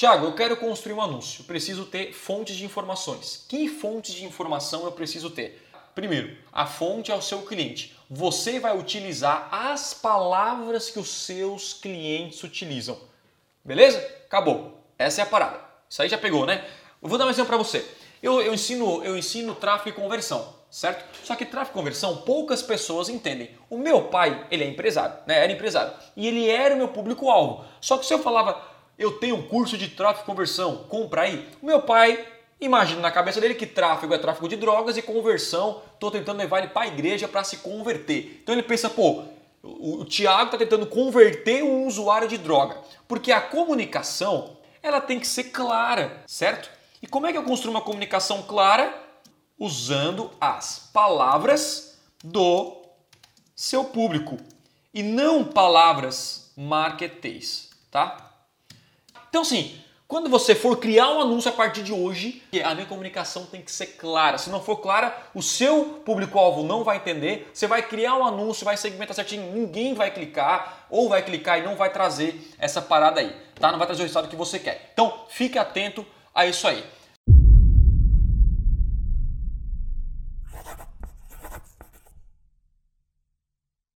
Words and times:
Tiago, 0.00 0.24
eu 0.24 0.32
quero 0.32 0.56
construir 0.56 0.94
um 0.94 1.02
anúncio, 1.02 1.44
preciso 1.44 1.84
ter 1.84 2.14
fontes 2.14 2.56
de 2.56 2.64
informações. 2.64 3.44
Que 3.46 3.68
fontes 3.68 4.14
de 4.14 4.24
informação 4.24 4.84
eu 4.84 4.92
preciso 4.92 5.28
ter? 5.28 5.62
Primeiro, 5.94 6.38
a 6.50 6.64
fonte 6.64 7.12
é 7.12 7.14
o 7.14 7.20
seu 7.20 7.42
cliente. 7.42 7.94
Você 8.08 8.58
vai 8.58 8.74
utilizar 8.78 9.50
as 9.52 9.92
palavras 9.92 10.88
que 10.88 10.98
os 10.98 11.10
seus 11.10 11.74
clientes 11.74 12.42
utilizam. 12.42 12.96
Beleza? 13.62 13.98
Acabou. 14.24 14.82
Essa 14.98 15.20
é 15.20 15.24
a 15.24 15.26
parada. 15.26 15.60
Isso 15.86 16.00
aí 16.00 16.08
já 16.08 16.16
pegou, 16.16 16.46
né? 16.46 16.66
Eu 17.02 17.06
vou 17.06 17.18
dar 17.18 17.26
um 17.26 17.30
exemplo 17.30 17.48
para 17.48 17.58
você. 17.58 17.86
Eu, 18.22 18.40
eu, 18.40 18.54
ensino, 18.54 19.04
eu 19.04 19.18
ensino 19.18 19.54
tráfego 19.54 19.90
e 19.90 20.00
conversão, 20.00 20.54
certo? 20.70 21.04
Só 21.22 21.36
que 21.36 21.44
tráfego 21.44 21.76
e 21.76 21.78
conversão 21.78 22.22
poucas 22.22 22.62
pessoas 22.62 23.10
entendem. 23.10 23.50
O 23.68 23.76
meu 23.76 24.04
pai, 24.04 24.46
ele 24.50 24.64
é 24.64 24.66
empresário, 24.66 25.18
né? 25.26 25.44
Era 25.44 25.52
empresário. 25.52 25.92
E 26.16 26.26
ele 26.26 26.48
era 26.48 26.74
o 26.74 26.78
meu 26.78 26.88
público-alvo. 26.88 27.66
Só 27.82 27.98
que 27.98 28.06
se 28.06 28.14
eu 28.14 28.22
falava, 28.22 28.70
eu 29.00 29.12
tenho 29.12 29.36
um 29.36 29.42
curso 29.42 29.78
de 29.78 29.88
tráfego 29.88 30.24
e 30.24 30.26
conversão, 30.26 30.84
compra 30.86 31.22
aí. 31.22 31.48
O 31.62 31.66
meu 31.66 31.80
pai 31.80 32.22
imagina 32.60 33.00
na 33.00 33.10
cabeça 33.10 33.40
dele 33.40 33.54
que 33.54 33.64
tráfego 33.64 34.12
é 34.12 34.18
tráfego 34.18 34.46
de 34.46 34.56
drogas 34.56 34.98
e 34.98 35.02
conversão, 35.02 35.80
estou 35.94 36.10
tentando 36.10 36.36
levar 36.36 36.58
ele 36.58 36.68
para 36.68 36.82
a 36.82 36.86
igreja 36.88 37.26
para 37.26 37.42
se 37.42 37.56
converter. 37.56 38.40
Então 38.42 38.54
ele 38.54 38.62
pensa, 38.62 38.90
pô, 38.90 39.22
o, 39.62 40.00
o 40.00 40.04
Tiago 40.04 40.44
está 40.44 40.58
tentando 40.58 40.86
converter 40.86 41.62
um 41.62 41.86
usuário 41.86 42.28
de 42.28 42.36
droga. 42.36 42.76
Porque 43.08 43.32
a 43.32 43.40
comunicação, 43.40 44.58
ela 44.82 45.00
tem 45.00 45.18
que 45.18 45.26
ser 45.26 45.44
clara, 45.44 46.22
certo? 46.26 46.70
E 47.02 47.06
como 47.06 47.26
é 47.26 47.32
que 47.32 47.38
eu 47.38 47.44
construo 47.44 47.72
uma 47.72 47.80
comunicação 47.80 48.42
clara? 48.42 48.94
Usando 49.58 50.30
as 50.38 50.90
palavras 50.92 51.98
do 52.22 52.82
seu 53.56 53.84
público 53.84 54.36
e 54.92 55.02
não 55.02 55.42
palavras 55.42 56.52
marketeis, 56.54 57.70
tá? 57.90 58.29
Então, 59.30 59.42
assim, 59.42 59.80
quando 60.08 60.28
você 60.28 60.56
for 60.56 60.76
criar 60.76 61.08
um 61.08 61.20
anúncio 61.20 61.48
a 61.48 61.54
partir 61.54 61.84
de 61.84 61.92
hoje, 61.92 62.42
a 62.64 62.74
minha 62.74 62.86
comunicação 62.86 63.46
tem 63.46 63.62
que 63.62 63.70
ser 63.70 63.86
clara. 63.86 64.38
Se 64.38 64.50
não 64.50 64.60
for 64.60 64.78
clara, 64.78 65.16
o 65.32 65.40
seu 65.40 66.02
público-alvo 66.04 66.64
não 66.64 66.82
vai 66.82 66.96
entender. 66.96 67.48
Você 67.54 67.68
vai 67.68 67.80
criar 67.80 68.16
um 68.16 68.26
anúncio, 68.26 68.64
vai 68.64 68.76
segmentar 68.76 69.14
certinho, 69.14 69.52
ninguém 69.52 69.94
vai 69.94 70.10
clicar, 70.10 70.86
ou 70.90 71.08
vai 71.08 71.22
clicar 71.22 71.60
e 71.60 71.62
não 71.62 71.76
vai 71.76 71.92
trazer 71.92 72.52
essa 72.58 72.82
parada 72.82 73.20
aí, 73.20 73.32
tá? 73.54 73.70
Não 73.70 73.78
vai 73.78 73.86
trazer 73.86 74.02
o 74.02 74.04
resultado 74.04 74.28
que 74.28 74.34
você 74.34 74.58
quer. 74.58 74.90
Então, 74.92 75.26
fique 75.28 75.56
atento 75.56 76.04
a 76.34 76.44
isso 76.44 76.66
aí. 76.66 76.84